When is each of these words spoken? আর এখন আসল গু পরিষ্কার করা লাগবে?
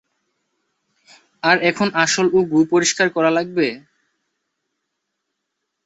আর 1.43 1.57
এখন 1.69 1.87
আসল 2.03 2.25
গু 2.51 2.59
পরিষ্কার 2.71 3.07
করা 3.15 3.31
লাগবে? 3.37 3.67